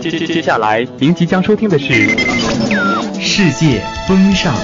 [0.00, 1.86] 接接接下来，您即将收听的是
[3.20, 4.54] 《世界风尚》。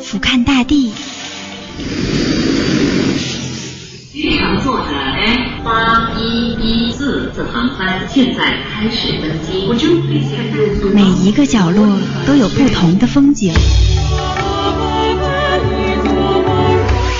[0.00, 0.92] 俯瞰大地。
[4.12, 9.68] 机场坐的 F 八一一四次航班现在开始登机。
[10.92, 13.52] 每一个角落都有不同的风景。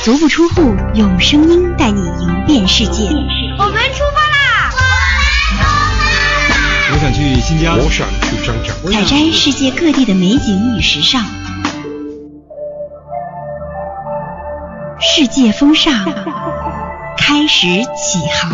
[0.03, 3.05] 足不出户，用声音带你游遍世界。
[3.57, 4.73] 我们出发啦！
[6.91, 8.73] 我想去新疆，我想去张家。
[8.91, 11.25] 采摘世界各地的美景与时尚。
[15.01, 16.05] 世界风尚
[17.17, 18.51] 开始起航。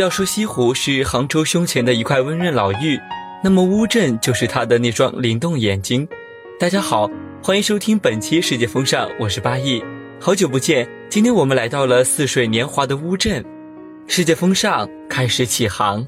[0.00, 2.98] 要说西湖是杭州胸前的一块温润老玉，
[3.44, 6.08] 那么乌镇就是它的那双灵动眼睛。
[6.58, 7.06] 大家好，
[7.42, 9.84] 欢迎收听本期世界风尚，我是八亿，
[10.18, 13.44] 好久不见，今天我们来到了似水年华的乌镇，
[14.06, 16.06] 世界风尚开始起航。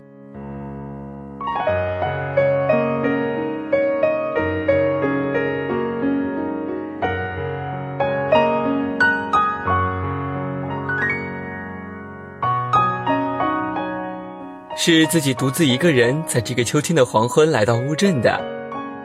[14.85, 18.37] 是自己独自一个人在这个秋天的黄昏来到乌镇的，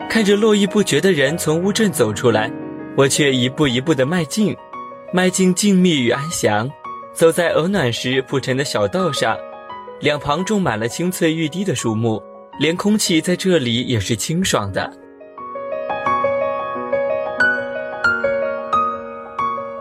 [0.09, 2.51] 看着络绎不绝的人从乌镇走出来，
[2.95, 4.57] 我却一步一步的迈进，
[5.13, 6.67] 迈进静谧与安详，
[7.13, 9.37] 走在鹅卵石铺成的小道上，
[9.99, 12.19] 两旁种满了青翠欲滴的树木，
[12.59, 14.91] 连空气在这里也是清爽的。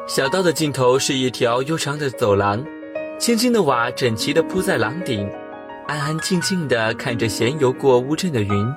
[0.06, 2.62] 小道的尽头是一条悠长的走廊，
[3.18, 5.27] 青青的瓦整齐地铺在廊顶。
[5.86, 8.74] 安安静静地看着闲游过乌镇的云，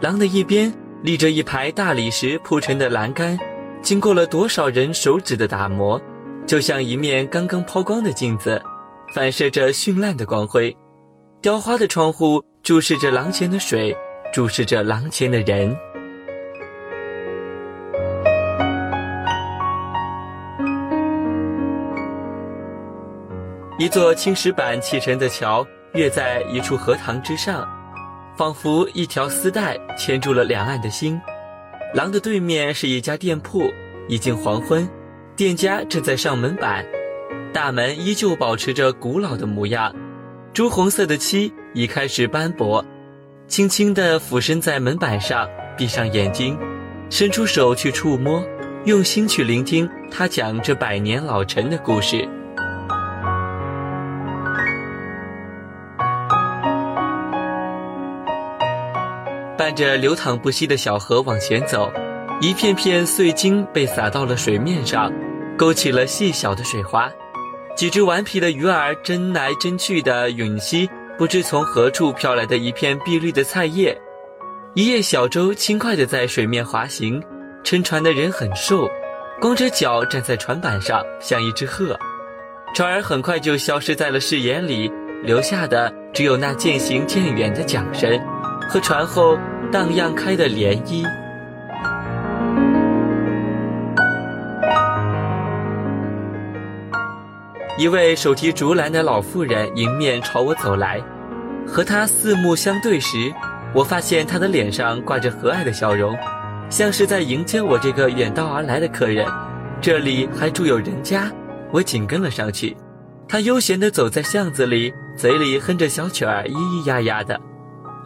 [0.00, 3.36] 廊的一边立着一排大理石铺成的栏杆，
[3.82, 6.00] 经过了多少人手指的打磨，
[6.46, 8.62] 就像一面刚刚抛光的镜子，
[9.12, 10.74] 反射着绚烂的光辉。
[11.42, 13.96] 雕花的窗户注视着廊前的水，
[14.32, 15.76] 注视着廊前的人。
[23.78, 25.66] 一座青石板砌成的桥。
[25.94, 27.68] 跃在一处荷塘之上，
[28.36, 31.20] 仿佛一条丝带牵住了两岸的心。
[31.94, 33.70] 廊的对面是一家店铺，
[34.08, 34.88] 已经黄昏，
[35.34, 36.84] 店家正在上门板，
[37.52, 39.92] 大门依旧保持着古老的模样，
[40.52, 42.84] 朱红色的漆已开始斑驳。
[43.48, 46.56] 轻轻地俯身在门板上，闭上眼睛，
[47.10, 48.40] 伸出手去触摸，
[48.84, 52.28] 用心去聆听他讲这百年老城的故事。
[59.60, 61.92] 伴着流淌不息的小河往前走，
[62.40, 65.12] 一片片碎金被洒到了水面上，
[65.54, 67.12] 勾起了细小的水花。
[67.76, 70.88] 几只顽皮的鱼儿争来争去的吮吸
[71.18, 73.94] 不知从何处飘来的一片碧绿的菜叶。
[74.72, 77.22] 一叶小舟轻快地在水面滑行，
[77.62, 78.88] 撑船的人很瘦，
[79.42, 81.94] 光着脚站在船板上，像一只鹤。
[82.74, 84.90] 船儿很快就消失在了视野里，
[85.22, 88.18] 留下的只有那渐行渐远的桨声。
[88.70, 89.36] 和船后
[89.72, 91.04] 荡漾开的涟漪。
[97.76, 101.02] 一位手提竹篮的老妇人迎面朝我走来，
[101.66, 103.34] 和她四目相对时，
[103.74, 106.16] 我发现她的脸上挂着和蔼的笑容，
[106.68, 109.26] 像是在迎接我这个远道而来的客人。
[109.80, 111.28] 这里还住有人家，
[111.72, 112.76] 我紧跟了上去。
[113.26, 117.40] 她悠闲地走在巷子里，嘴里哼着小曲儿，咿咿呀呀的。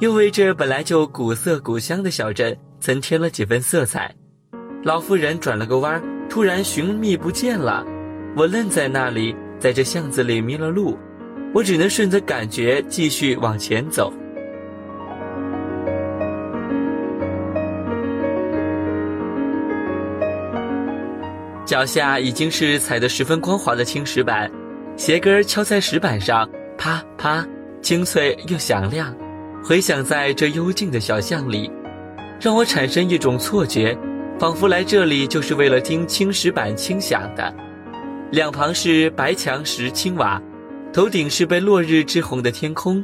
[0.00, 4.12] 又为这本来就古色古香的小镇增添了几分色彩。
[4.82, 7.84] 老妇人转了个弯，突然寻觅不见了。
[8.36, 10.98] 我愣在那里，在这巷子里迷了路。
[11.54, 14.12] 我只能顺着感觉继续往前走。
[21.64, 24.50] 脚下已经是踩得十分光滑的青石板，
[24.96, 27.46] 鞋跟敲在石板上，啪啪，
[27.80, 29.14] 清脆又响亮。
[29.66, 31.72] 回想在这幽静的小巷里，
[32.38, 33.96] 让我产生一种错觉，
[34.38, 37.54] 仿佛来这里就是为了听青石板轻响的。
[38.30, 40.38] 两旁是白墙石青瓦，
[40.92, 43.02] 头顶是被落日之红的天空，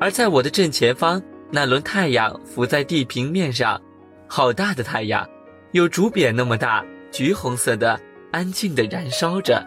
[0.00, 3.80] 而在我的正前方，那轮太阳浮在地平面上，
[4.26, 5.24] 好大的太阳，
[5.70, 8.00] 有竹匾那么大，橘红色的，
[8.32, 9.64] 安静的燃烧着。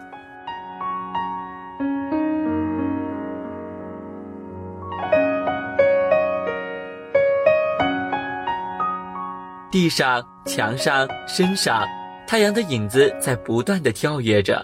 [9.78, 11.86] 地上、墙上、身上，
[12.26, 14.60] 太阳的影子在不断的跳跃着，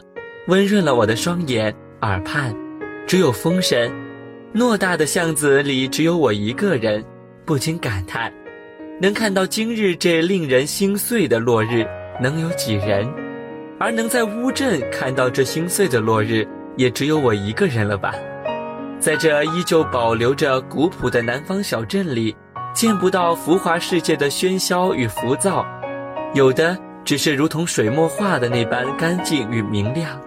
[0.49, 2.52] 温润了我的双眼、耳畔。
[3.06, 3.88] 只有风声，
[4.52, 7.05] 偌大的巷子里只有我一个人，
[7.44, 8.32] 不禁感叹：
[9.00, 11.87] 能看到今日这令人心碎的落日，
[12.20, 13.08] 能有几人？
[13.78, 16.44] 而能在乌镇看到这心碎的落日，
[16.76, 18.12] 也只有我一个人了吧？
[18.99, 22.34] 在这依旧保留着古朴的南方小镇里。
[22.75, 25.65] 见不到浮华世界的喧嚣与浮躁，
[26.35, 30.21] 有的只是如同水墨画的那般干净与明亮。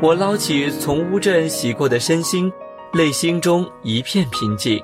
[0.00, 2.50] 我捞起从乌镇洗过的身心，
[2.94, 4.82] 内心中一片平静。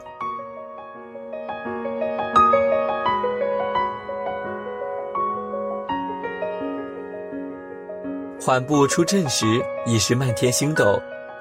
[8.38, 9.46] 缓步出镇时，
[9.86, 11.00] 已是漫天星斗。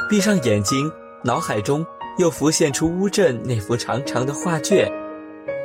[0.09, 0.89] 闭上眼睛，
[1.23, 1.85] 脑海中
[2.17, 4.89] 又浮现出乌镇那幅长长的画卷。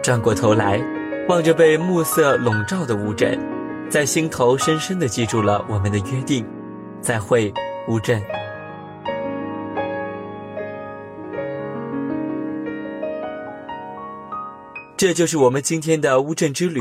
[0.07, 0.81] 转过头来，
[1.29, 3.37] 望着被暮色笼罩的乌镇，
[3.91, 6.47] 在心头深深地记住了我们的约定。
[7.01, 7.53] 再会，
[7.89, 8.23] 乌镇。
[14.97, 16.81] 这就是我们今天的乌镇之旅。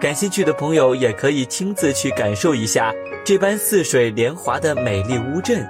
[0.00, 2.90] 感兴趣的朋友也可以亲自去感受一下
[3.22, 5.62] 这般似水年华的美丽乌镇。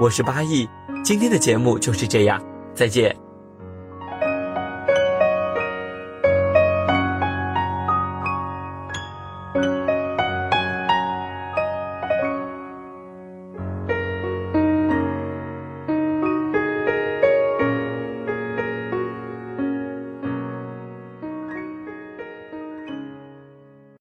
[0.00, 0.68] 我是八亿，
[1.04, 2.42] 今天的节目就是这样，
[2.74, 3.29] 再见。